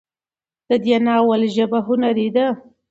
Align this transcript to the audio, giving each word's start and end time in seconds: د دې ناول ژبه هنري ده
د 0.69 0.71
دې 0.83 0.95
ناول 1.05 1.41
ژبه 1.55 1.79
هنري 1.87 2.27
ده 2.35 2.47